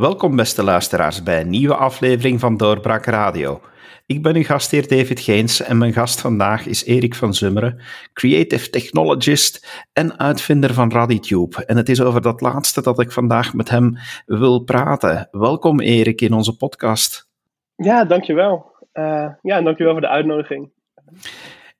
[0.00, 3.60] Welkom beste luisteraars bij een nieuwe aflevering van Doorbraak Radio.
[4.06, 7.80] Ik ben uw gastheer David Geens en mijn gast vandaag is Erik van Zummeren,
[8.12, 11.64] creative technologist en uitvinder van RadiTube.
[11.64, 13.96] En het is over dat laatste dat ik vandaag met hem
[14.26, 15.28] wil praten.
[15.30, 17.28] Welkom Erik in onze podcast.
[17.76, 18.72] Ja, dankjewel.
[18.92, 20.70] Uh, ja, dankjewel voor de uitnodiging.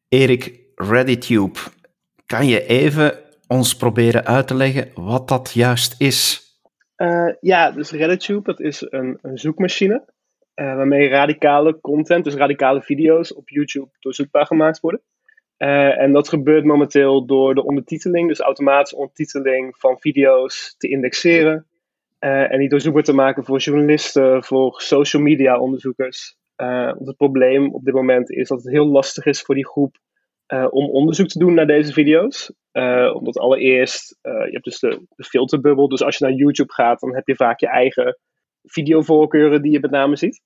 [0.09, 1.59] Erik, ReadyTube,
[2.27, 6.48] kan je even ons proberen uit te leggen wat dat juist is?
[7.01, 10.05] Uh, ja, dus ReadyTube, dat is een, een zoekmachine
[10.55, 15.01] uh, waarmee radicale content, dus radicale video's op YouTube doorzoekbaar gemaakt worden.
[15.59, 21.67] Uh, en dat gebeurt momenteel door de ondertiteling, dus automatische ondertiteling van video's te indexeren.
[22.19, 26.37] En die doorzoekbaar te maken voor journalisten, voor social media onderzoekers.
[26.57, 29.97] het probleem op dit moment is dat het heel lastig is voor die groep
[30.70, 32.53] om onderzoek te doen naar deze video's.
[33.12, 37.27] omdat allereerst, je hebt dus de, filterbubbel, dus als je naar YouTube gaat, dan heb
[37.27, 38.19] je vaak je eigen
[38.62, 40.42] videovoorkeuren die je met name ziet.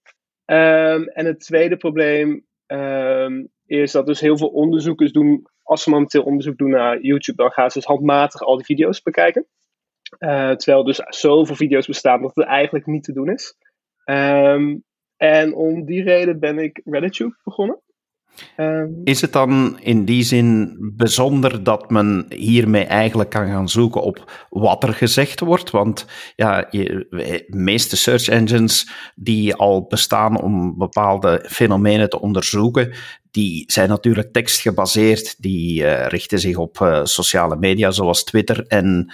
[0.47, 5.91] Um, en het tweede probleem um, is dat dus heel veel onderzoekers doen, als ze
[5.91, 9.47] momenteel onderzoek doen naar YouTube, dan gaan ze dus handmatig al die video's bekijken.
[10.57, 13.57] Terwijl dus zoveel video's bestaan dat het eigenlijk niet te doen is.
[14.05, 14.85] Um,
[15.17, 17.81] en om die reden ben ik RedditTube begonnen.
[18.57, 24.03] Ehm, is het dan in die zin bijzonder dat men hiermee eigenlijk kan gaan zoeken
[24.03, 25.71] op wat er gezegd wordt?
[25.71, 32.93] Want ja, de meeste search engines die al bestaan om bepaalde fenomenen te onderzoeken,
[33.31, 35.43] die zijn natuurlijk tekstgebaseerd.
[35.43, 39.13] Die uh, richten zich op uh, sociale media zoals Twitter en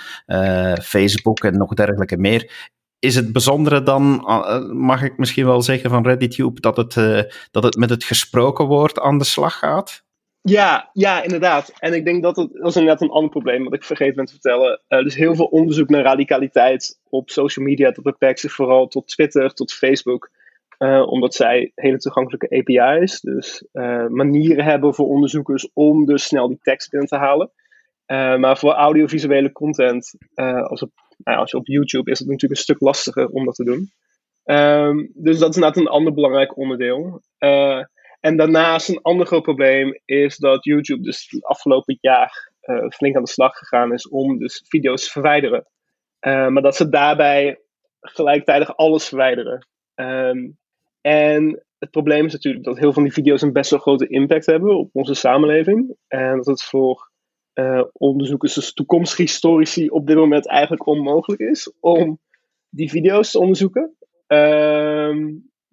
[0.83, 5.91] Facebook en nog dergelijke meer is het bijzondere dan, eh, mag ik misschien wel zeggen
[5.91, 7.21] van ReadyTube, dat het, uh,
[7.51, 10.05] dat het met het gesproken woord aan de slag gaat?
[10.43, 11.73] Ja, ja, inderdaad.
[11.79, 14.25] En ik denk dat het, dat is inderdaad een ander probleem wat ik vergeten ben
[14.25, 14.81] te vertellen.
[14.89, 19.09] Uh, dus heel veel onderzoek naar radicaliteit op social media, dat beperkt zich vooral tot
[19.09, 20.31] Twitter, tot Facebook.
[21.07, 23.65] omdat zij hele toegankelijke API's, dus
[24.09, 27.51] manieren hebben voor onderzoekers om dus snel die tekst binnen te halen.
[28.15, 30.15] Maar voor audiovisuele content,
[30.69, 30.91] als het
[31.25, 33.91] nou, als je op YouTube is het natuurlijk een stuk lastiger om dat te doen.
[34.45, 37.23] Um, dus dat is inderdaad een ander belangrijk onderdeel.
[37.39, 37.85] Uh,
[38.21, 42.53] en daarnaast een ander groot probleem is dat YouTube dus het afgelopen jaar
[42.89, 45.67] flink aan de slag gegaan is om dus video's te verwijderen.
[46.21, 47.61] Maar dat ze daarbij
[48.01, 49.67] gelijktijdig alles verwijderen.
[49.95, 50.59] Um,
[51.01, 54.07] en het probleem is natuurlijk dat heel veel van die video's een best wel grote
[54.07, 55.97] impact hebben op onze samenleving.
[56.09, 57.10] En dat het voor
[57.55, 62.19] uh, onderzoekers, dus toekomstige historici, op dit moment eigenlijk onmogelijk is om
[62.69, 63.97] die video's te onderzoeken.
[64.29, 65.17] Uh,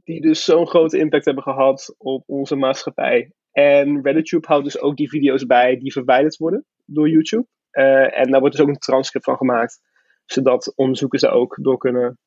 [0.04, 3.32] die dus zo'n grote impact hebben gehad op onze maatschappij.
[3.52, 7.48] En RedditTube houdt dus ook die video's bij die verwijderd worden door YouTube.
[7.72, 9.82] Uh, en daar wordt dus ook een transcript van gemaakt,
[10.26, 12.20] zodat onderzoekers daar ook door kunnen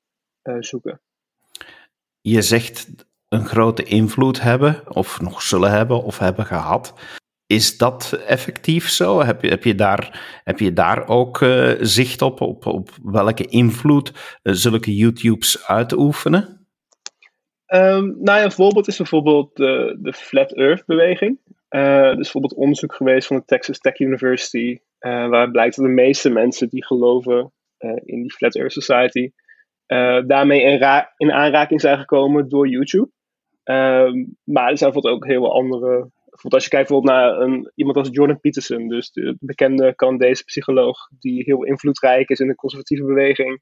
[0.43, 1.01] uh, zoeken.
[2.21, 6.95] Je zegt een grote invloed hebben, of nog zullen hebben, of hebben gehad.
[7.51, 9.23] Is dat effectief zo?
[9.23, 13.47] Heb je, heb je, daar, heb je daar ook uh, zicht op, op, op welke
[13.47, 14.13] invloed
[14.43, 16.67] uh, zulke YouTubes uitoefenen?
[17.67, 21.39] Um, nou ja, een voorbeeld is bijvoorbeeld de, de Flat Earth beweging.
[21.71, 26.31] Uh, is bijvoorbeeld onderzoek geweest van de Texas Tech University, waar blijkt dat de meeste
[26.31, 27.53] mensen die geloven
[28.05, 29.31] in die Flat Earth Society,
[30.27, 33.11] daarmee in, in, aanraking zijn gekomen door YouTube.
[33.65, 36.11] Um, maar er zijn bijvoorbeeld ook heel veel andere
[36.49, 40.97] als je kijkt bijvoorbeeld naar een, iemand als Jordan Peterson, dus de bekende Canadese psycholoog,
[41.19, 43.61] die heel invloedrijk is in de conservatieve beweging.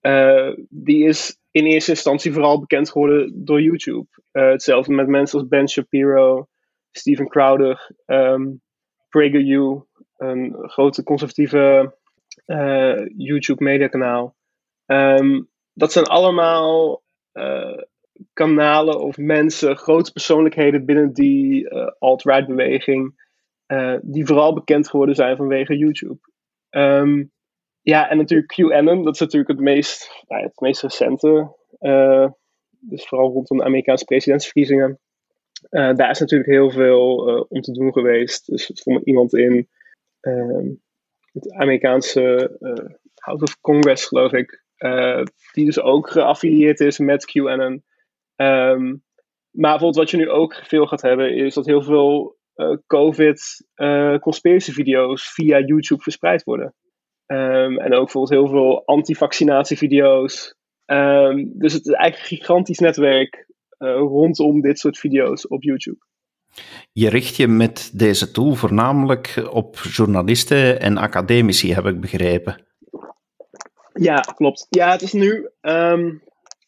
[0.00, 4.06] Uh, die is in eerste instantie vooral bekend geworden door YouTube.
[4.32, 6.46] Uh, hetzelfde met mensen als Ben Shapiro,
[6.90, 8.60] Steven Crowder, um,
[9.08, 9.82] PragerU,
[10.16, 11.94] een grote conservatieve
[12.46, 14.36] uh, YouTube mediakanaal.
[14.86, 17.02] Um, dat zijn allemaal
[18.32, 23.24] kanalen of mensen, grote persoonlijkheden binnen die uh, alt-right beweging,
[23.66, 26.18] uh, die vooral bekend geworden zijn vanwege YouTube.
[26.70, 27.32] Um,
[27.80, 31.56] ja, en natuurlijk QAnon, dat is natuurlijk het meest, nou, het meest recente.
[31.80, 32.28] Uh,
[32.78, 34.98] dus vooral rondom de Amerikaanse presidentsverkiezingen.
[35.70, 37.16] daar is natuurlijk heel veel
[37.48, 38.46] om te doen geweest.
[38.46, 39.68] Dus voor iemand in
[40.20, 40.68] ehm,
[41.32, 42.56] het Amerikaanse
[43.14, 44.64] House of Congress, geloof ik,
[45.52, 47.84] die dus ook geaffilieerd is met QAnon.
[48.36, 49.04] Um,
[49.50, 55.22] maar bijvoorbeeld wat je nu ook veel gaat hebben, is dat heel veel uh, COVID-conspiracy-video's
[55.22, 56.74] uh, via YouTube verspreid worden.
[57.26, 60.54] Um, en ook bijvoorbeeld heel veel anti-vaccinatievideo's.
[60.86, 63.46] Um, dus het is eigenlijk een gigantisch netwerk
[63.78, 65.98] uh, rondom dit soort video's op YouTube.
[66.92, 72.64] Je richt je met deze tool voornamelijk op journalisten en academici, heb ik begrepen.
[73.92, 74.66] Ja, klopt.
[74.70, 75.50] Ja, het is nu.
[75.60, 76.22] Um,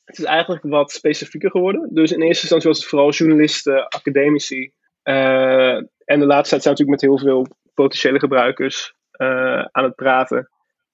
[0.09, 1.89] het is eigenlijk wat specifieker geworden.
[1.95, 4.73] Dus in eerste instantie was het vooral journalisten, academici.
[5.05, 5.75] Uh,
[6.05, 10.51] en de laatste tijd zijn natuurlijk met heel veel potentiële gebruikers uh, aan het praten.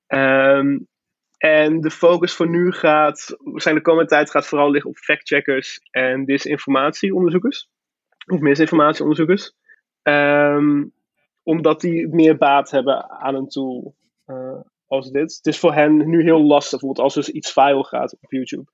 [0.06, 0.88] Um,
[1.38, 5.80] en de focus voor nu gaat, waarschijnlijk de komende tijd, gaat vooral liggen op factcheckers
[5.90, 7.68] en disinformatieonderzoekers.
[8.26, 9.52] Of misinformatieonderzoekers.
[10.02, 10.92] Um,
[11.42, 13.94] omdat die meer baat hebben aan een tool
[14.26, 15.36] uh, als dit.
[15.36, 18.64] Het is voor hen nu heel lastig, bijvoorbeeld als er iets viral gaat op YouTube.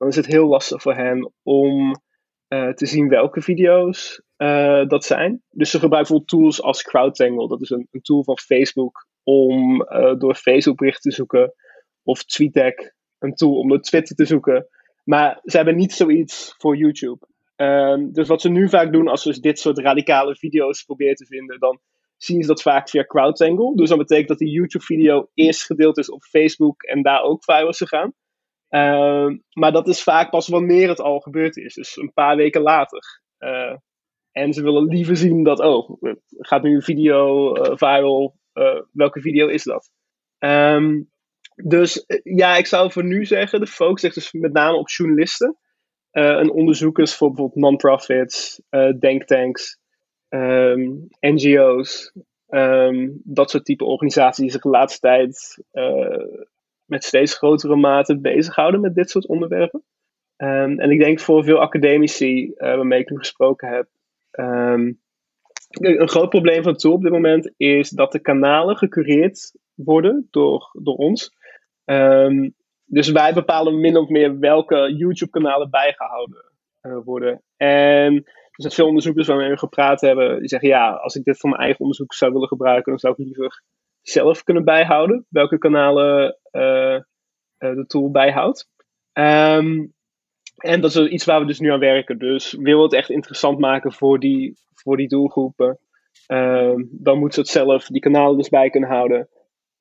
[0.00, 2.00] Dan is het heel lastig voor hen om
[2.48, 5.42] uh, te zien welke video's uh, dat zijn.
[5.50, 7.48] Dus ze gebruiken bijvoorbeeld tools als CrowdTangle.
[7.48, 9.78] Dat is een, een tool van Facebook om
[10.18, 11.54] door Facebook berichten te zoeken
[12.02, 14.66] of TweetDeck, een tool om door Twitter te zoeken.
[15.04, 17.26] Maar ze hebben niet zoiets voor YouTube.
[17.56, 21.14] Um, dus wat ze nu vaak doen als ze dus dit soort radicale video's proberen
[21.14, 21.80] te vinden, dan
[22.16, 23.76] zien ze dat vaak via CrowdTangle.
[23.76, 27.68] Dus dat betekent dat die YouTube-video eerst gedeeld is op Facebook en daar ook viral
[27.68, 28.12] is gegaan.
[28.70, 32.60] Um, maar dat is vaak pas wanneer het al gebeurd is, dus een paar weken
[32.60, 33.20] later.
[33.38, 33.76] Uh,
[34.32, 35.90] en ze willen liever zien dat, oh,
[36.38, 39.90] gaat nu een video uh, viral, uh, welke video is dat?
[40.38, 41.10] Um,
[41.54, 44.88] dus eh, ja, ik zou voor nu zeggen, de focus ligt dus met name op
[44.88, 45.58] journalisten
[46.10, 48.62] en onderzoekers voor bijvoorbeeld non-profits,
[48.98, 49.78] denktanks,
[50.28, 52.12] um, ehm, NGO's,
[52.46, 55.64] ehm, dat soort type organisaties die zich de laatste tijd
[56.90, 59.84] met steeds grotere mate bezighouden met dit soort onderwerpen.
[60.36, 63.88] Um, en ik denk voor veel academici waarmee ik nu gesproken heb,
[65.70, 70.70] een groot probleem van Tool op dit moment is dat de kanalen gecureerd worden door,
[70.82, 71.36] door ons.
[71.84, 72.54] Um,
[72.84, 76.44] dus wij bepalen min of meer welke YouTube-kanalen bijgehouden
[76.82, 77.42] uh, worden.
[77.56, 81.38] En er zijn veel onderzoekers waarmee we gepraat hebben, die zeggen ja, als ik dit
[81.38, 83.62] voor mijn eigen onderzoek zou willen gebruiken, dan zou ik liever
[84.00, 88.68] zelf kunnen bijhouden welke kanalen uh, uh, de tool bijhoudt.
[89.12, 89.92] Um,
[90.56, 92.18] en dat is iets waar we dus nu aan werken.
[92.18, 95.78] Dus wil we het echt interessant maken voor die, voor die doelgroepen,
[96.26, 99.28] um, dan moeten ze het zelf die kanalen dus bij kunnen houden.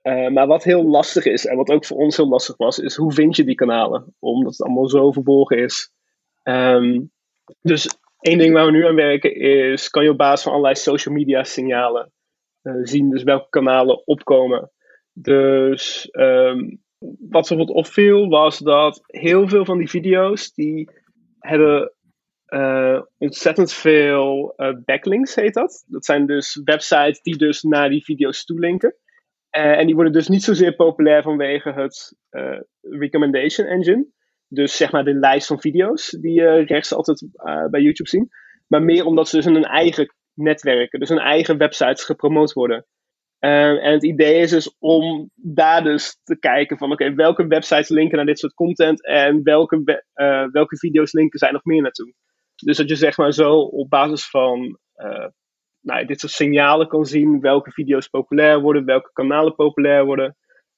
[0.04, 2.96] Uh, maar wat heel lastig is, en wat ook voor ons heel lastig was, is
[2.96, 4.16] hoe vind je die kanalen?
[4.20, 5.92] Omdat het allemaal zo verborgen is.
[6.44, 7.12] Um,
[7.62, 10.76] dus één ding waar we nu aan werken is, kan je op basis van allerlei
[10.76, 12.12] social media signalen
[12.84, 14.72] zien dus welke kanalen opkomen.
[15.22, 20.90] Dus um, wat bijvoorbeeld opviel was dat heel veel van die video's, die
[21.40, 21.94] hebben
[22.48, 24.54] uh, ontzettend veel
[24.86, 25.84] backlinks, heet dat.
[25.88, 28.96] Dat zijn dus websites die dus naar die video's toelinken.
[29.58, 32.16] Uh, en die worden dus niet zozeer populair vanwege het
[32.82, 34.08] recommendation engine.
[34.48, 37.28] Dus zeg maar de lijst van video's die je rechts altijd
[37.70, 38.28] bij YouTube ziet.
[38.68, 42.86] Maar meer omdat ze dus in een eigen netwerken, dus hun eigen websites gepromoot worden.
[43.40, 48.18] En het idee is dus om daar dus te kijken van oké, welke websites linken
[48.18, 50.04] naar dit soort content en welke,
[50.52, 52.14] welke video's linken zijn nog meer naartoe.
[52.56, 54.80] Dus dat je zeg maar zo op basis van
[55.82, 60.36] nou, dit soort signalen kan zien welke video's populair worden, welke kanalen populair worden.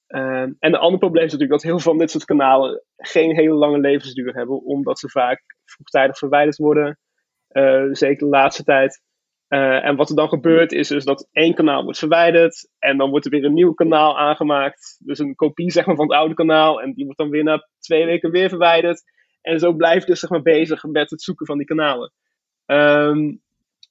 [0.07, 3.35] Uh, en een ander probleem is natuurlijk dat heel veel van dit soort kanalen geen
[3.35, 6.99] hele lange levensduur hebben, omdat ze vaak vroegtijdig verwijderd worden,
[7.91, 9.01] zeker de laatste tijd.
[9.53, 13.09] Uh, en wat er dan gebeurt is dus dat één kanaal wordt verwijderd en dan
[13.09, 14.97] wordt er weer een nieuw kanaal aangemaakt.
[14.99, 17.67] Dus een kopie zeg maar, van het oude kanaal en die wordt dan weer na
[17.79, 19.03] twee weken weer verwijderd.
[19.41, 22.11] En zo blijf je dus zeg maar, bezig met het zoeken van die kanalen.
[22.65, 23.41] Um,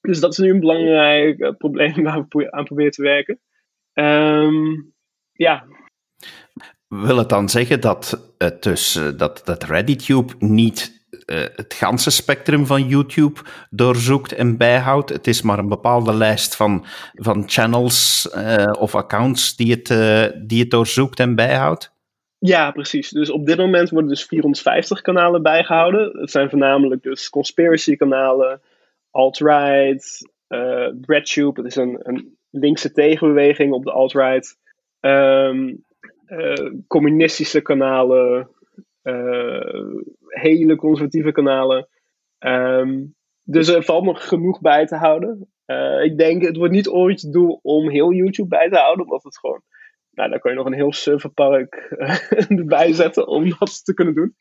[0.01, 3.39] dus dat is nu een belangrijk uh, probleem waar we aan proberen te werken.
[3.93, 4.93] Um,
[5.31, 5.65] ja.
[6.87, 12.11] Wil het dan zeggen dat, het dus, uh, dat, dat ReadyTube niet uh, het ganse
[12.11, 15.09] spectrum van YouTube doorzoekt en bijhoudt?
[15.09, 18.29] Het is maar een bepaalde lijst van, van channels
[18.79, 19.87] of accounts die het,
[20.47, 21.93] die het doorzoekt en bijhoudt?
[22.39, 23.09] Ja, precies.
[23.09, 26.19] Dus op dit moment worden dus 450 kanalen bijgehouden.
[26.19, 28.61] Het zijn voornamelijk dus conspiracy kanalen,
[29.11, 30.29] alt-right,
[31.01, 34.57] RedTube, dat is een, een linkse tegenbeweging op de alt-right,
[35.01, 35.71] uh,
[36.87, 38.49] communistische kanalen,
[40.39, 41.87] hele conservatieve kanalen.
[42.39, 45.51] Um, dus er valt nog genoeg bij te houden.
[46.03, 49.23] ik denk, het wordt niet ooit het doel om heel YouTube bij te houden, omdat
[49.23, 49.61] het gewoon,
[50.11, 51.75] nou, dan kan je nog een heel serverpark
[52.59, 54.35] erbij zetten om dat te kunnen doen.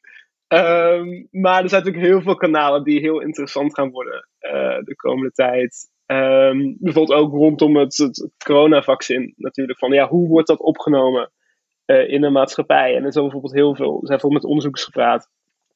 [0.55, 4.97] Um, maar er zijn natuurlijk heel veel kanalen die heel interessant gaan worden uh, de
[4.97, 5.91] komende tijd.
[6.07, 9.79] Um, bijvoorbeeld ook rondom het, het coronavaccin natuurlijk.
[9.79, 11.33] Van ja, hoe wordt dat opgenomen
[11.87, 12.97] uh, in de maatschappij?
[12.97, 15.29] En er zijn bijvoorbeeld heel veel, er zijn bijvoorbeeld met onderzoekers gepraat.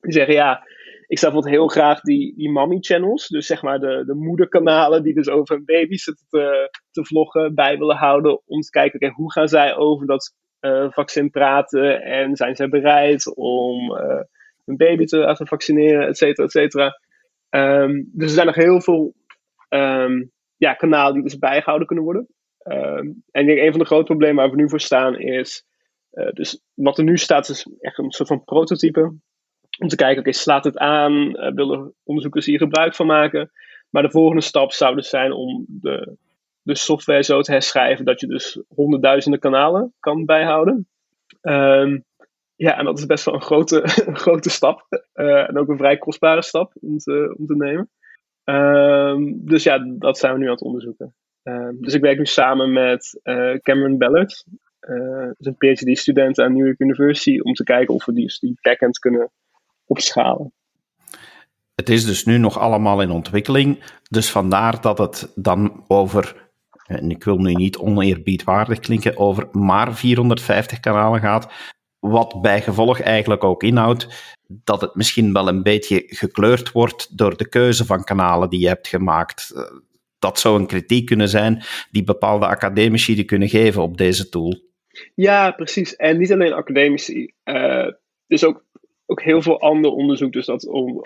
[0.04, 0.66] Die zeggen ja,
[1.06, 5.02] ik zou bijvoorbeeld heel graag die, die mommy channels, dus zeg maar de, de moederkanalen
[5.02, 8.40] die dus over een baby zitten te, te vloggen, bij willen houden.
[8.46, 12.02] Om te kijken, hoe gaan zij over dat uh, vaccin praten?
[12.02, 13.92] En zijn zij bereid om
[14.64, 17.00] hun baby te laten vaccineren, et cetera, et cetera.
[17.48, 19.14] Ehm, dus er zijn nog heel veel
[19.68, 22.28] um, ja, kanalen die dus bijgehouden kunnen worden.
[22.58, 25.64] Ehm, en ik denk een van de grote problemen waar we nu voor staan is,
[26.12, 29.14] uh, dus wat er nu staat is echt een soort van prototype.
[29.78, 31.12] Om te kijken, oké, slaat het aan?
[31.12, 33.50] Uh, willen onderzoekers hier gebruik van maken?
[33.90, 36.16] Maar de volgende stap zou dus zijn om de,
[36.62, 40.88] de software zo te herschrijven dat je dus honderdduizenden kanalen kan bijhouden.
[41.42, 42.04] Um,
[42.56, 43.80] ja, en dat is best wel een grote,
[44.24, 44.86] grote stap.
[45.14, 47.90] Uh, en ook een vrij kostbare stap om te, om te nemen.
[48.44, 51.14] Um, dus ja, dat zijn we nu aan het onderzoeken.
[51.42, 54.44] Um, dus ik werk nu samen met uh, Cameron Ballard.
[55.38, 57.38] Is een PhD-student aan New York University.
[57.40, 59.30] Om te kijken of we die, die backend kunnen
[59.86, 60.52] opschalen.
[61.74, 63.84] Het is dus nu nog allemaal in ontwikkeling.
[64.10, 66.42] Dus vandaar dat het dan over
[66.86, 71.52] en ik wil nu niet oneerbiedwaardig klinken, over maar 450 kanalen gaat.
[71.98, 77.36] Wat bij gevolg eigenlijk ook inhoudt dat het misschien wel een beetje gekleurd wordt door
[77.36, 79.52] de keuze van kanalen die je hebt gemaakt.
[79.54, 79.62] Eh,
[80.18, 84.62] dat zou een kritiek kunnen zijn die bepaalde academici die kunnen geven op deze tool.
[85.14, 85.96] Ja, precies.
[85.96, 87.32] En niet alleen academici.
[87.44, 87.90] Uh,
[88.26, 88.64] is ook,
[89.06, 91.04] ook heel veel ander onderzoek dus dat om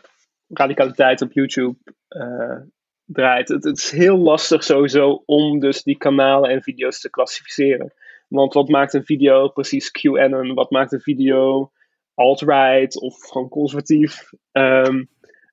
[0.49, 1.77] radicaliteit op YouTube
[2.09, 2.61] uh,
[3.05, 3.49] draait.
[3.49, 7.93] Het, is heel lastig sowieso om dus die kanalen en video's te klassificeren.
[8.29, 10.55] Want wat maakt een video precies QAnon?
[10.55, 11.73] Wat maakt een video
[12.15, 14.31] alt-right of gewoon conservatief?
[14.53, 15.09] Um,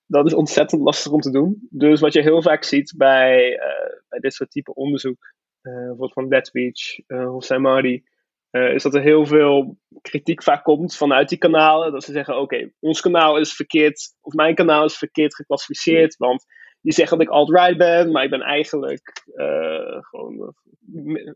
[0.07, 1.67] dat is ontzettend lastig om te doen.
[1.69, 6.13] Dus wat je heel vaak ziet bij, uh, bij dit soort type onderzoek, uh, bijvoorbeeld
[6.13, 6.71] van uh,
[7.07, 8.03] eh, Hossein Mahdi,
[8.55, 11.91] is dat er heel veel kritiek vaak komt vanuit die kanalen.
[11.91, 16.45] Dat ze zeggen, oké, ons kanaal is verkeerd, of mijn kanaal is verkeerd geclassificeerd, want
[16.81, 20.53] die zeggen dat ik alt-right ben, maar ik ben eigenlijk uh, gewoon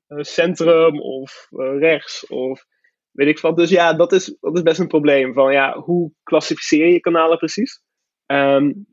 [0.07, 1.47] uh, centrum of
[1.79, 2.65] rechts of
[3.11, 3.57] weet ik wat.
[3.57, 5.33] Dus ja, dat is, dat is best een probleem.
[5.33, 7.81] Van ja, hoe klassificeer je kanalen precies?
[8.25, 8.87] Um,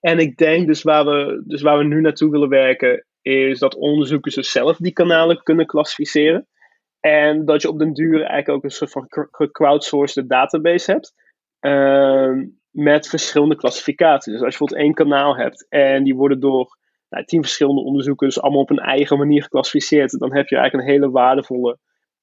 [0.00, 3.76] en ik denk dus waar, we, dus waar we nu naartoe willen werken, is dat
[3.76, 6.48] onderzoekers dus zelf die kanalen kunnen klassificeren.
[7.04, 11.14] En dat je op den duur eigenlijk ook een soort van gecrowdsourced database hebt.
[11.60, 14.32] Um, met verschillende klassificaties.
[14.32, 18.40] Dus als je bijvoorbeeld één kanaal hebt en die worden door nou, tien verschillende onderzoekers
[18.40, 21.78] allemaal op een eigen manier geclassificeerd, dan heb je eigenlijk een hele waardevolle,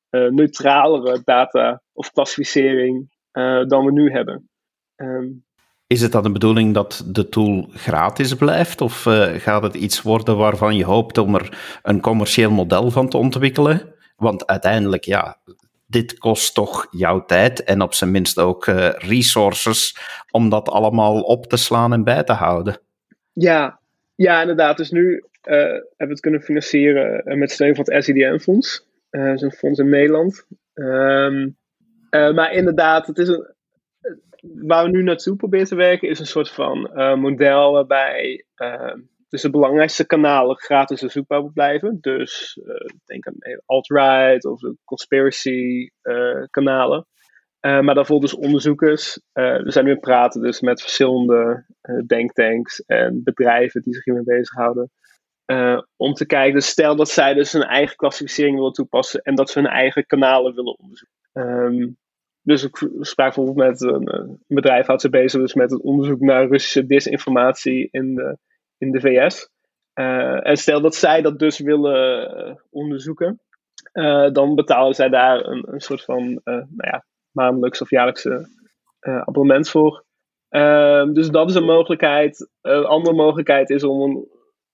[0.09, 4.49] uh, neutralere data of klassificering uh, dan we nu hebben.
[4.95, 5.45] Um,
[5.87, 8.81] is het dan de bedoeling dat de tool gratis blijft?
[8.81, 13.09] Of uh, gaat het iets worden waarvan je hoopt om er een commercieel model van
[13.09, 13.99] te ontwikkelen?
[14.21, 15.37] Want uiteindelijk, ja,
[15.87, 19.97] dit kost toch jouw tijd en op zijn minst ook uh, resources
[20.31, 22.77] om dat allemaal op te slaan en bij te houden.
[23.31, 23.79] Ja,
[24.15, 24.77] ja inderdaad.
[24.77, 25.23] Dus nu uh,
[25.53, 28.87] hebben we het kunnen financieren eh, met steun van het SIDM-fonds.
[29.11, 30.45] Uh, is een fonds in Nederland.
[30.73, 31.57] Um,
[32.11, 33.53] maar inderdaad, het is een,
[34.41, 38.99] waar we nu naartoe proberen te werken, is een soort van model waarbij ehm,
[39.31, 41.97] dus de belangrijkste kanalen gratis zoekbaar blijven.
[42.01, 47.05] Dus uh, denk aan alt-right of de conspiracy uh, kanalen.
[47.61, 49.21] Uh, maar daarvoor dus onderzoekers.
[49.33, 51.65] we zijn nu aan het praten dus met verschillende
[52.05, 54.91] denktanks en bedrijven die zich hiermee bezighouden.
[55.95, 59.49] om te kijken, dus stel dat zij dus hun eigen klassificering willen toepassen en dat
[59.49, 61.17] ze hun eigen kanalen willen onderzoeken.
[61.33, 61.97] Um,
[62.41, 66.47] dus ik sprak bijvoorbeeld met een, bedrijf, houdt zich bezig dus met het onderzoek naar
[66.47, 68.37] Russische disinformatie in de
[68.81, 69.49] in de VS.
[69.95, 73.41] Uh, en stel dat zij dat dus willen uh, onderzoeken,
[73.93, 78.47] uh, dan betalen zij daar een, een soort van nou ja, maandelijks of jaarlijkse
[78.99, 80.05] abonnement voor.
[80.49, 82.49] Ehm, dus dat is een mogelijkheid.
[82.61, 84.27] Een andere mogelijkheid is om een,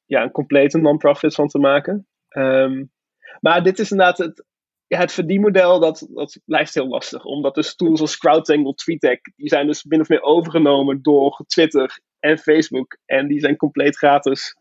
[0.05, 2.07] ja, een complete non-profit van te maken.
[2.29, 2.91] Um,
[3.39, 4.45] maar dit is inderdaad het,
[4.87, 7.25] het verdienmodel, dat, dat blijft heel lastig.
[7.25, 11.99] Omdat dus tools als CrowdTangle, TweetDeck, die zijn dus min of meer overgenomen door Twitter
[12.27, 12.97] en Facebook.
[13.05, 14.55] En die zijn compleet gratis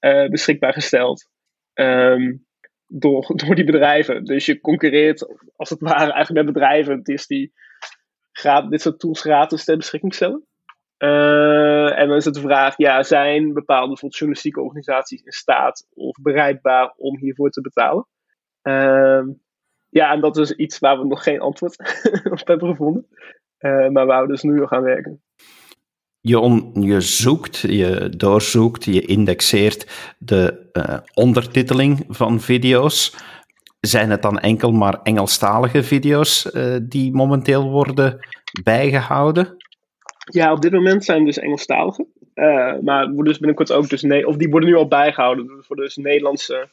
[0.00, 1.28] uh, beschikbaar gesteld.
[1.74, 2.46] Um,
[2.86, 4.24] door, door die bedrijven.
[4.24, 7.02] Dus je concurreert als het ware eigenlijk met bedrijven.
[7.02, 7.52] Die
[8.68, 10.44] dit soort tools gratis ter beschikking stellen.
[10.98, 16.16] Uh, en dan is het de vraag, ja, zijn bepaalde journalistieke organisaties in staat of
[16.22, 18.06] bereidbaar om hiervoor te betalen?
[18.62, 19.34] Uh,
[19.88, 21.78] ja, en dat is iets waar we nog geen antwoord
[22.40, 23.06] op hebben gevonden.
[23.58, 25.22] Uh, maar waar we dus nu nog aan werken.
[26.22, 33.16] Je, je zoekt, je doorzoekt, je indexeert de uh, ondertiteling van video's.
[33.80, 38.18] Zijn het dan enkel maar Engelstalige video's uh, die momenteel worden
[38.62, 39.56] bijgehouden?
[40.24, 42.06] Ja, op dit moment zijn dus Engelstalige.
[42.34, 45.48] Uh, maar worden dus binnenkort ook dus nee, of die worden nu al bijgehouden.
[45.60, 46.68] Voor dus Nederlandse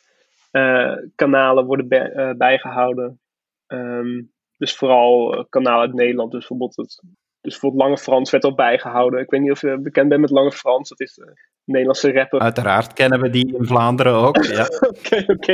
[1.15, 3.19] kanalen worden bij, bijgehouden.
[3.67, 7.01] Um, dus vooral kanalen uit Nederland, dus bijvoorbeeld het
[7.47, 9.19] dus bijvoorbeeld Lange Frans werd al bijgehouden.
[9.19, 10.89] Ik weet niet of je bekend bent met Lange Frans.
[10.89, 12.39] Dat is de Nederlandse rapper.
[12.39, 14.43] Uiteraard kennen we die in Vlaanderen ook.
[14.43, 14.67] Ja.
[14.89, 15.53] Oké, oké.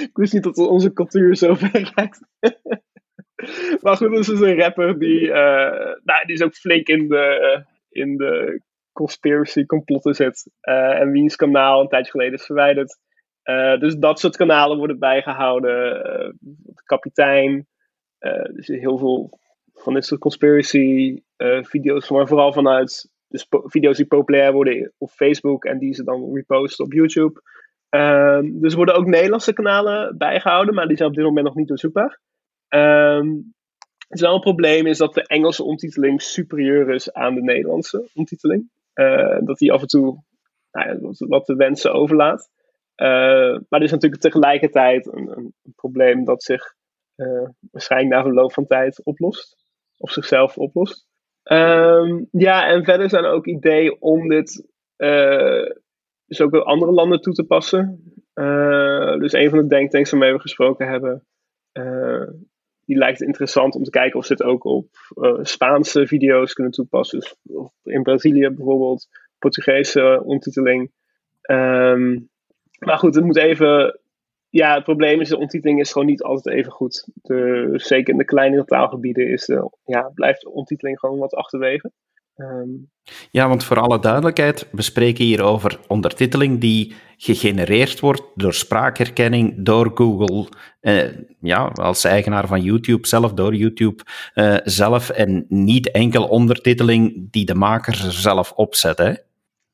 [0.00, 2.20] ik wist niet dat onze cultuur zo ver raakt.
[3.80, 5.34] maar goed, dat is dus een rapper die, uh,
[6.02, 8.62] nou, die is ook flink in de, in de
[8.92, 10.50] conspiracy complotten zit.
[10.62, 12.98] Uh, en wiens kanaal een tijdje geleden is verwijderd.
[13.44, 15.72] Uh, dus dat soort kanalen worden bijgehouden.
[16.40, 17.66] de kapitein.
[18.54, 19.38] dus heel veel
[19.82, 21.22] van dit soort conspiracy
[21.62, 26.34] video's, maar vooral vanuit dus video's die populair worden op Facebook en die ze dan
[26.34, 27.42] reposten op YouTube.
[27.90, 31.68] Uh, dus worden ook Nederlandse kanalen bijgehouden, maar die zijn op dit moment nog niet
[31.68, 32.20] doorzoekbaar.
[32.68, 33.54] Um,
[34.08, 38.70] het wel een probleem is dat de Engelse ondertiteling superieur is aan de Nederlandse ondertiteling.
[38.94, 40.22] Uh, dat die af en toe
[40.70, 42.50] nou ja, wat de wensen overlaat.
[42.96, 43.06] Uh,
[43.68, 46.74] maar er is natuurlijk tegelijkertijd een, probleem dat zich
[47.70, 49.59] waarschijnlijk na verloop van tijd oplost.
[50.00, 51.06] Of zichzelf oplost.
[51.44, 54.66] Um, ja, en verder zijn er ook ideeën om dit
[56.26, 58.02] dus ook andere landen toe te passen.
[59.18, 61.26] dus een van de denktanks waarmee we gesproken hebben,
[62.84, 66.72] die lijkt interessant om te kijken of ze het ook op uh, Spaanse video's kunnen
[66.72, 67.18] toepassen.
[67.18, 67.36] Dus
[67.82, 70.90] in Brazilië bijvoorbeeld, Portugese ondertiteling.
[71.50, 72.28] Um,
[72.78, 74.00] maar goed, het moet even.
[74.50, 77.08] Ja, het probleem is, de ondertiteling is gewoon niet altijd even goed.
[77.14, 81.90] De, zeker in de kleinere taalgebieden is de, ja, blijft de ondertiteling gewoon wat achterwege.
[82.40, 82.68] Ehm,
[83.30, 89.54] ja, want voor alle duidelijkheid, we spreken hier over ondertiteling die gegenereerd wordt door spraakherkenning,
[89.64, 90.46] door Google,
[90.80, 91.08] eh,
[91.40, 94.02] ja, als eigenaar van YouTube zelf, door YouTube
[94.34, 99.12] eh, zelf, en niet enkel ondertiteling die de maker zelf opzet, hè?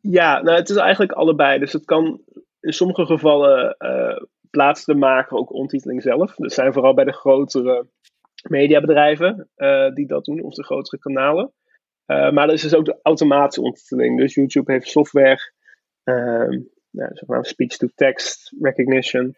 [0.00, 1.58] Ja, nou, het is eigenlijk allebei.
[1.58, 2.20] Dus het kan
[2.60, 4.22] in sommige gevallen uh,
[4.56, 6.34] plaatst de maker ook ondertiteling zelf.
[6.34, 7.86] Dat zijn vooral bij de grotere
[8.48, 11.52] mediabedrijven uh, die dat doen, of de grotere kanalen.
[12.06, 14.18] Uh, maar er is dus ook de automatische ondertiteling.
[14.18, 15.52] Dus YouTube heeft software,
[16.04, 19.36] uh, ja, speech-to-text recognition.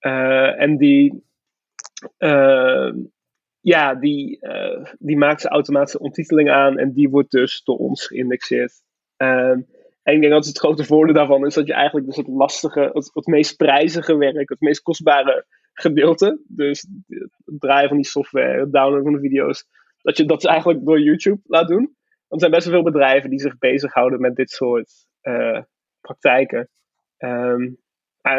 [0.00, 1.24] Uh, en die,
[2.18, 2.96] ehm,
[3.60, 8.06] ja, die, eh, die maakt ze automatische ondertiteling aan en die wordt dus door ons
[8.06, 8.82] geïndexeerd.
[9.16, 9.60] Ehm,
[10.08, 12.90] en ik denk dat het grote voordeel daarvan is dat je eigenlijk dus het lastige,
[12.92, 16.88] het, het meest prijzige werk, het meest kostbare gedeelte, dus
[17.44, 19.66] het draaien van die software, het downloaden van de video's,
[20.02, 21.96] dat je dat eigenlijk door YouTube laat doen.
[22.28, 24.92] Want er zijn best wel veel bedrijven die zich bezighouden met dit soort
[25.22, 25.60] uh,
[26.00, 26.68] praktijken.
[27.18, 27.78] Um,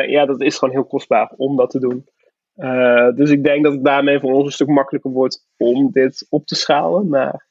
[0.07, 2.07] ja, dat is gewoon heel kostbaar om dat te doen.
[2.55, 6.27] Uh, dus ik denk dat het daarmee voor ons een stuk makkelijker wordt om dit
[6.29, 7.47] op te schalen naar,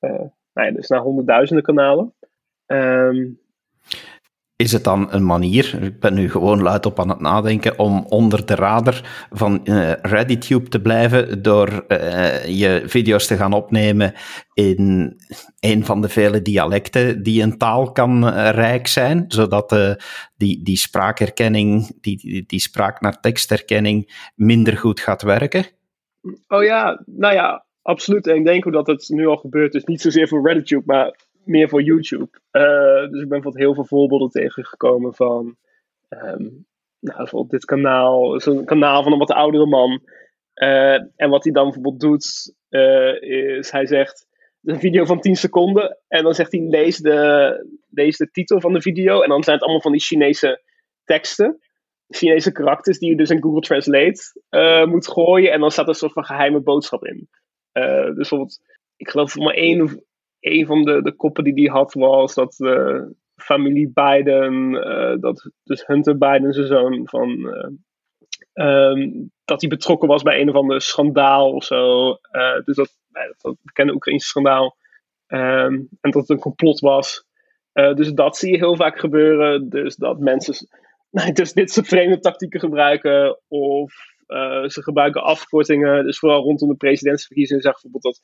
[0.00, 0.10] uh,
[0.52, 2.14] nou ja, dus naar honderdduizenden kanalen.
[2.66, 3.40] Um,
[4.62, 8.06] is het dan een manier, ik ben nu gewoon luid op aan het nadenken, om
[8.08, 9.92] onder de radar van uh,
[10.68, 14.12] te blijven door uh, je video's te gaan opnemen
[14.54, 15.16] in
[15.60, 19.92] een van de vele dialecten die een taal kan uh, rijk zijn, zodat uh,
[20.36, 25.64] die, die spraakherkenning, die, die, die spraak naar tekstherkenning minder goed gaat werken?
[26.48, 28.26] Oh ja, nou ja, absoluut.
[28.26, 29.72] En ik denk dat het nu al gebeurt.
[29.72, 32.28] Dus niet zozeer voor ReadyTube, maar meer voor YouTube.
[32.52, 35.56] Uh, dus ik ben bijvoorbeeld heel veel voorbeelden tegengekomen van.
[36.08, 36.66] Um,
[36.98, 38.46] nou, bijvoorbeeld dit kanaal.
[38.46, 40.02] een kanaal van een wat oudere man.
[40.54, 43.22] Uh, en wat hij dan bijvoorbeeld doet, uh,
[43.58, 44.30] is hij zegt.
[44.62, 45.98] Een video van 10 seconden.
[46.08, 49.20] En dan zegt hij: lees de, lees de titel van de video.
[49.20, 50.62] En dan zijn het allemaal van die Chinese
[51.04, 51.60] teksten.
[52.08, 55.52] Chinese karakters die je dus in Google Translate moet gooien.
[55.52, 57.28] En dan staat er een soort van geheime boodschap in.
[57.72, 58.60] dus bijvoorbeeld,
[58.96, 60.04] ik geloof maar één
[60.42, 63.02] een van de, de koppen die hij had was dat uh,
[63.36, 67.28] familie Biden, uh, dat dus Hunter Biden, zijn zoon, van,
[68.52, 72.16] um, dat hij betrokken was bij een of ander schandaal of zo.
[72.64, 72.96] dus dat,
[73.40, 74.76] dat bekende Oekraïnse schandaal.
[75.26, 77.26] Um, en dat het een complot was.
[77.72, 79.68] dus dat zie je heel vaak gebeuren.
[79.68, 80.68] Dus dat mensen
[81.32, 83.38] dus dit soort vreemde tactieken gebruiken.
[83.48, 83.94] Of
[84.66, 86.04] ze gebruiken afkortingen.
[86.04, 88.20] Dus vooral rondom de presidentsverkiezingen zag bijvoorbeeld dat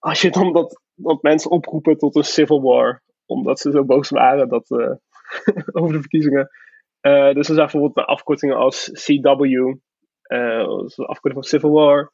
[0.00, 4.10] als je dan dat, dat mensen oproepen tot een civil war, omdat ze zo boos
[4.10, 4.94] waren dat, uh,
[5.82, 6.50] over de verkiezingen.
[7.00, 12.12] Uh, dus er zijn bijvoorbeeld afkortingen als CW, uh, afkorting van Civil War.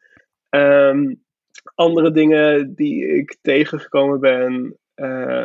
[0.51, 1.25] Um,
[1.75, 4.79] andere dingen die ik tegengekomen ben,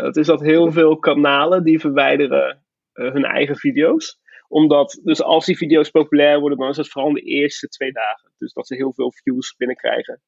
[0.01, 5.57] dat is dat heel veel kanalen die verwijderen hun eigen video's omdat, dus als die
[5.57, 8.31] video's populair worden, dan is het vooral de eerste twee dagen.
[8.37, 10.21] Dus dat ze heel veel views binnenkrijgen.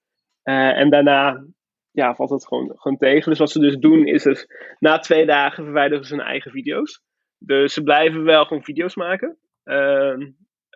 [0.43, 1.45] En daarna
[1.93, 3.29] ja, valt het gewoon, gewoon tegen.
[3.29, 4.47] Dus wat ze dus doen is dus,
[4.79, 7.01] na twee dagen verwijderen ze hun eigen video's.
[7.37, 9.37] Dus ze blijven wel gewoon video's maken.
[9.63, 10.17] Uh,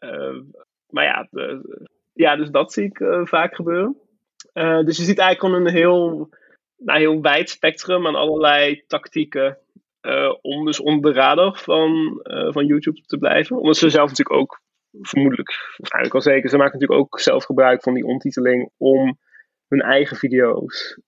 [0.04, 0.42] uh,
[0.90, 1.28] maar ja,
[2.14, 3.98] ja, dus dat zie ik uh, vaak gebeuren.
[4.54, 6.30] dus je ziet eigenlijk gewoon een heel
[6.78, 9.58] nou, heel wijd spectrum aan allerlei tactieken
[10.42, 13.58] om dus onder de radar van, van YouTube te blijven.
[13.58, 14.62] Omdat ze zelf natuurlijk ook,
[15.02, 19.18] vermoedelijk, waarschijnlijk al zeker, ze maken natuurlijk ook zelf gebruik van die ontiteling om
[19.68, 21.00] hun eigen video's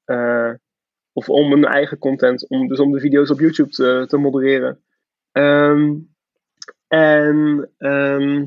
[1.19, 4.79] of om hun eigen content, om, dus om de video's op YouTube te, te modereren.
[5.31, 5.95] Ehm,
[6.87, 8.45] en ehm,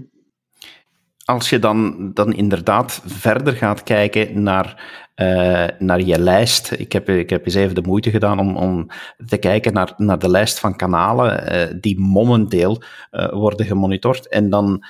[1.25, 6.70] als je dan, dan inderdaad verder gaat kijken naar, uh, naar je lijst.
[6.70, 8.87] Ik heb, ik heb eens even de moeite gedaan om, om
[9.27, 14.29] te kijken naar, naar de lijst van kanalen uh, die momenteel uh, worden gemonitord.
[14.29, 14.85] En dan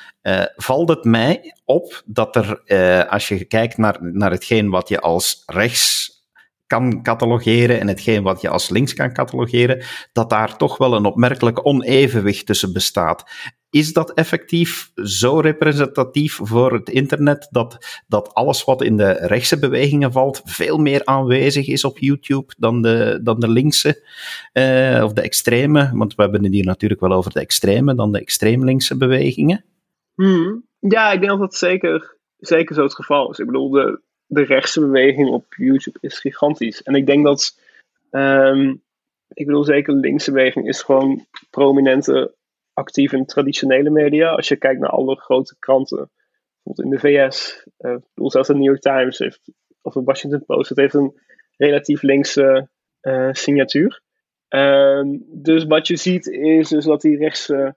[0.57, 2.63] valt het mij op dat er,
[3.09, 6.11] als je kijkt naar, naar hetgeen wat je als rechts
[6.67, 11.05] kan catalogeren en hetgeen wat je als links kan catalogeren, dat daar toch wel een
[11.05, 13.31] opmerkelijk onevenwicht tussen bestaat.
[13.73, 19.59] Is dat effectief zo representatief voor het internet dat, dat alles wat in de rechtse
[19.59, 24.03] bewegingen valt veel meer aanwezig is op YouTube dan de, dan de linkse
[24.53, 25.91] uh, of de extreme?
[25.95, 29.65] Want we hebben het hier natuurlijk wel over de extreme dan de extreem linkse bewegingen.
[30.15, 30.65] Hmm.
[30.79, 33.39] Ja, ik denk dat dat zeker, zeker zo het geval is.
[33.39, 36.83] Ik bedoel, de, de rechtse beweging op YouTube is gigantisch.
[36.83, 37.59] En ik denk dat,
[38.11, 38.83] um,
[39.29, 42.35] ik bedoel zeker de linkse beweging is gewoon prominente
[42.73, 44.31] actief in traditionele media.
[44.31, 46.11] Als je kijkt naar alle grote kranten,
[46.63, 50.45] bijvoorbeeld in de VS, uh, eh, zelfs de New York Times heeft, of de Washington
[50.45, 51.21] Post, het heeft een
[51.57, 52.69] relatief linkse
[53.03, 54.03] uh, signatuur.
[54.55, 57.77] Uh, dus wat je ziet is dus dat die rechtse,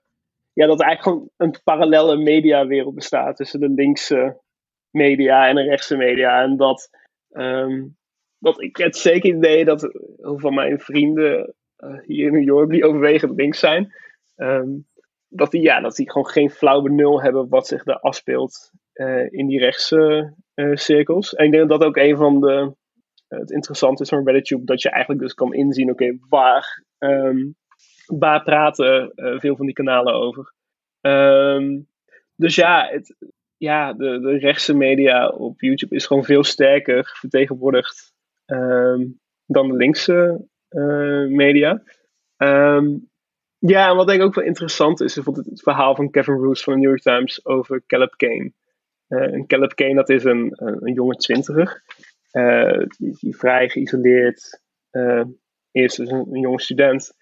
[0.53, 4.41] ja, dat er eigenlijk gewoon een parallele mediawereld bestaat tussen de linkse
[4.89, 6.41] media en de rechtse media.
[6.41, 6.89] En dat,
[7.31, 7.97] um,
[8.39, 9.81] dat ik het zeker idee dat
[10.17, 13.93] heel van mijn vrienden uh, hier in New York, die overwegend links zijn,
[14.35, 14.87] um,
[15.27, 19.31] dat, die, ja, dat die gewoon geen flauw benul hebben wat zich er afspeelt uh,
[19.31, 21.33] in die rechtse uh, cirkels.
[21.33, 22.75] En ik denk dat dat ook een van de.
[23.27, 27.55] het interessante is van RedditTube, dat je eigenlijk dus kan inzien, oké, waar, um,
[28.05, 30.53] waar praten veel van die kanalen over.
[31.01, 31.87] Um,
[32.35, 33.15] dus ja, het,
[33.57, 38.13] ja, de, de rechtse media op YouTube is gewoon veel sterker vertegenwoordigd
[39.45, 40.47] dan de linkse
[41.29, 41.83] media.
[42.37, 43.09] Um,
[43.57, 46.63] ja, en wat denk ik ook wel interessant is, is het verhaal van Kevin Roos
[46.63, 48.51] van de New York Times over Caleb Kane.
[49.09, 51.83] Uh, en Caleb Kane, dat is een, een, jonge twintiger,
[52.31, 54.61] uh, die, die, vrij geïsoleerd
[55.71, 57.13] is, dus een, jonge student.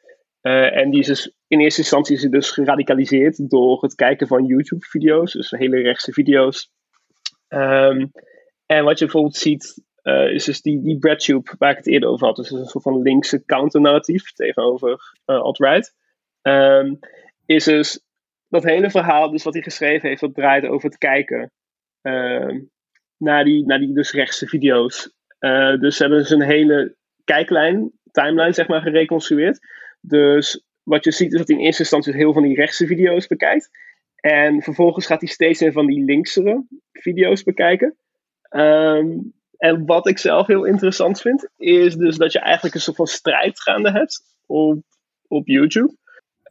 [0.42, 4.28] Uh, en die is dus in eerste instantie is hij dus geradicaliseerd door het kijken
[4.28, 6.72] van YouTube-video's, dus hele rechtse video's.
[7.50, 8.12] Um,
[8.66, 12.10] en wat je bijvoorbeeld ziet, uh, is dus die, die BreadTube waar ik het eerder
[12.10, 12.36] over had.
[12.36, 15.94] Dus een soort van linkse counternarratief tegenover uh, alt-right.
[16.44, 17.00] Um,
[17.46, 18.04] is dus
[18.48, 21.52] dat hele verhaal, dus wat hij geschreven heeft, dat draait over het kijken
[22.02, 22.70] um,
[23.18, 25.14] naar, die, naar die dus rechtse video's.
[25.80, 29.60] dus ze hebben dus een hele kijklijn, timeline zeg maar, gereconstrueerd.
[30.02, 33.28] Dus wat je ziet is dat hij in eerste instantie heel van die rechtse video's
[33.28, 33.70] bekijkt.
[34.16, 37.96] En vervolgens gaat hij steeds meer van die linksere video's bekijken.
[38.50, 42.96] Um, en wat ik zelf heel interessant vind, is dus dat je eigenlijk een soort
[42.96, 44.84] van strijd gaande hebt op,
[45.28, 45.96] op YouTube.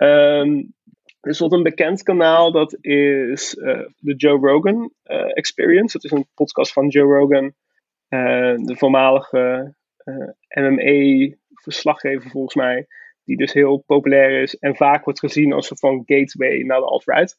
[0.03, 0.75] Um,
[1.21, 5.93] er is wat een bekend kanaal, dat is uh, de Joe Rogan uh, Experience.
[5.93, 9.75] Dat is een podcast van Joe Rogan, uh, de voormalige
[10.49, 12.87] MMA-verslaggever volgens mij
[13.25, 16.87] die dus heel populair is en vaak wordt gezien als een van gateway naar de
[16.87, 17.37] alt-right.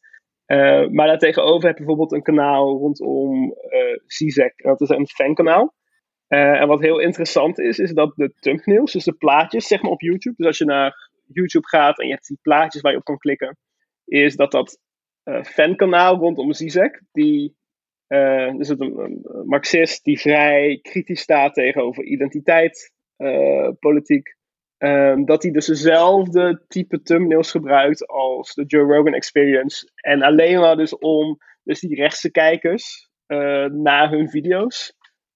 [0.92, 4.54] Maar daartegenover heb je bijvoorbeeld een kanaal rondom uh, Zizek.
[4.64, 5.74] Dat is een fankanaal.
[6.28, 10.02] En wat heel interessant is, is dat de thumbnails, dus de plaatjes zeg maar op
[10.02, 10.36] YouTube.
[10.38, 13.18] Dus als je naar YouTube gaat en je hebt die plaatjes waar je op kan
[13.18, 13.58] klikken,
[14.06, 14.80] is dat dat
[15.44, 17.56] fankanaal rondom Zizek, die
[18.58, 22.94] dus het een, marxist die vrij kritisch staat tegenover identiteit,
[23.80, 24.36] politiek,
[24.78, 29.92] Um, dat hij dus dezelfde type thumbnails gebruikt als de Joe Rogan Experience.
[29.96, 34.94] En alleen maar dus om dus die rechtse kijkers uh, naar hun video's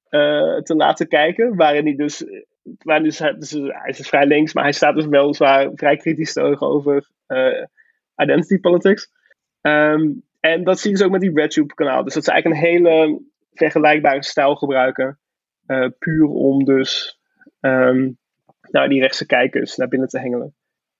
[0.10, 1.56] uh, te laten kijken.
[1.56, 2.26] Waarin hij dus,
[2.77, 6.34] waarin dus, dus, hij is vrij links, maar hij staat dus wel zwaar, vrij kritisch
[6.34, 7.65] tegenover uh,
[8.15, 9.12] identity politics.
[9.62, 12.03] Um, en dat zie je dus ook met die RedTube kanaal.
[12.03, 13.21] Dus dat ze eigenlijk een hele
[13.53, 15.19] vergelijkbare stijl gebruiken.
[15.99, 17.19] puur om dus...
[17.62, 18.17] Um,
[18.71, 20.56] naar die rechtse kijkers naar binnen te hengelen.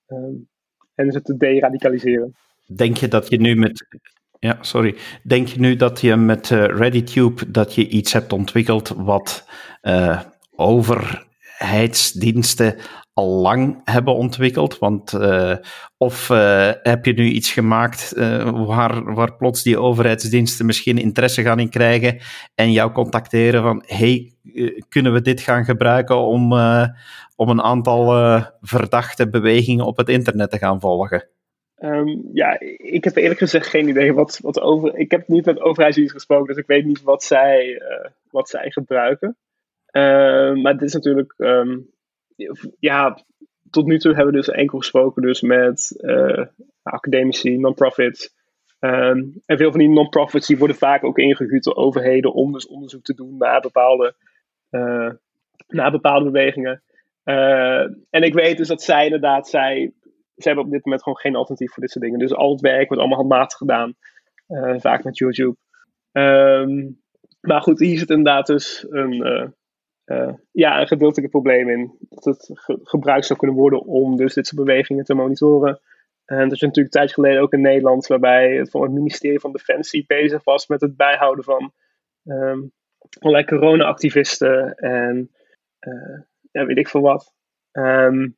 [0.08, 0.48] Um,
[0.94, 2.34] en ze te deradicaliseren.
[2.66, 3.86] Denk je dat je nu met.
[4.38, 4.94] Ja, sorry.
[5.22, 9.48] Denk je nu dat je met uh, dat je iets hebt ontwikkeld wat
[10.56, 11.26] over
[11.58, 12.76] overheidsdiensten
[13.12, 14.78] al lang hebben ontwikkeld?
[14.78, 15.56] Want uh,
[15.96, 21.42] of uh, heb je nu iets gemaakt uh, waar, waar plots die overheidsdiensten misschien interesse
[21.42, 22.18] gaan in krijgen
[22.54, 24.32] en jou contacteren van hey,
[24.88, 26.52] kunnen we dit gaan gebruiken om,
[27.36, 31.28] om een aantal verdachte bewegingen op het internet te gaan volgen?
[31.80, 34.96] Um, ja, ik heb eerlijk gezegd geen idee wat, wat over.
[34.96, 37.82] Ik heb niet met overheidsdienst gesproken, dus ik weet niet wat zij,
[38.30, 39.36] wat zij gebruiken.
[39.92, 41.90] Uh, maar dit is natuurlijk um,
[42.78, 43.24] ja,
[43.70, 46.46] tot nu toe hebben we dus enkel gesproken dus met uh,
[46.82, 48.36] academici, non-profits.
[48.80, 52.66] Um, en veel van die non-profits die worden vaak ook ingehuurd door overheden om dus
[52.66, 54.14] onderzoek te doen naar bepaalde,
[54.70, 55.10] uh,
[55.66, 56.82] naar bepaalde bewegingen.
[57.24, 59.92] Uh, en ik weet dus dat zij inderdaad, zij,
[60.34, 62.18] zij hebben op dit moment gewoon geen alternatief voor dit soort dingen.
[62.18, 63.94] Dus al het werk wordt allemaal handmatig gedaan,
[64.78, 65.56] vaak met YouTube.
[66.12, 67.00] Um,
[67.40, 69.54] maar goed, hier zit inderdaad dus een,
[70.08, 71.96] uh, ja, een gedeeltelijke probleem in.
[72.08, 72.50] Dat het
[72.82, 75.80] gebruikt zou kunnen worden om dus dit soort bewegingen te monitoren.
[76.24, 80.04] En dat is natuurlijk een geleden ook in Nederland, waarbij het, het ministerie van Defensie
[80.06, 81.72] bezig was met het bijhouden van
[82.24, 82.72] um,
[83.18, 85.30] allerlei corona-activisten en
[85.80, 87.34] uh, ja, weet ik veel wat.
[87.72, 88.36] Um,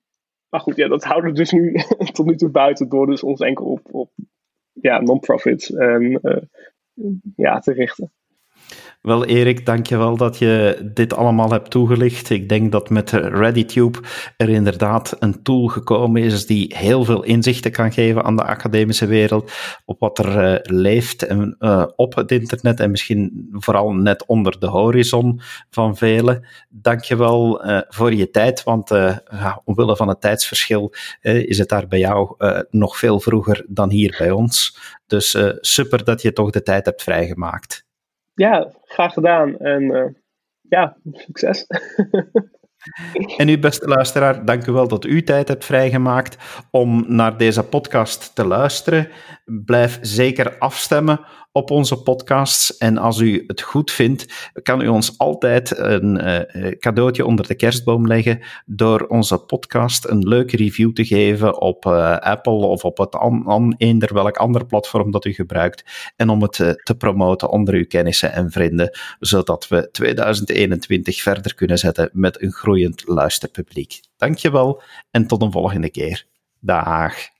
[0.48, 1.74] maar goed, ja, dat houden we dus nu
[2.12, 4.10] tot nu toe buiten door dus ons enkel op, op
[4.72, 6.42] ja, non-profits en, uh,
[7.36, 8.12] ja, te richten.
[9.00, 12.30] Wel, Erik, dankjewel dat je dit allemaal hebt toegelicht.
[12.30, 13.98] Ik denk dat met ReadyTube
[14.36, 19.06] er inderdaad een tool gekomen is die heel veel inzichten kan geven aan de academische
[19.06, 19.52] wereld
[19.84, 24.58] op wat er uh, leeft en, uh, op het internet en misschien vooral net onder
[24.58, 26.46] de horizon van velen.
[26.68, 31.98] Dankjewel uh, voor je tijd, want ja, omwille van het tijdsverschil is het daar bij
[31.98, 32.34] jou
[32.70, 34.78] nog veel vroeger dan hier bij ons.
[35.06, 37.88] Dus super dat je toch de tijd hebt vrijgemaakt
[38.40, 39.58] ja, graag gedaan.
[39.58, 40.04] En uh,
[40.68, 41.66] ja, succes.
[43.36, 46.36] En u, beste luisteraar, dank u wel dat u tijd hebt vrijgemaakt
[46.70, 49.08] om naar deze podcast te luisteren.
[49.44, 51.20] Blijf zeker afstemmen
[51.52, 52.76] op onze podcasts.
[52.76, 57.54] En als u het goed vindt, kan u ons altijd een uh, cadeautje onder de
[57.54, 62.98] kerstboom leggen door onze podcast een leuke review te geven op uh, Apple of op
[62.98, 66.12] het an, an, eender welk ander platform dat u gebruikt.
[66.16, 71.78] En om het te promoten onder uw kennissen en vrienden, zodat we 2021 verder kunnen
[71.78, 74.00] zetten met een groeiend luisterpubliek.
[74.16, 76.26] Dankjewel en tot een volgende keer.
[76.60, 77.39] Dag.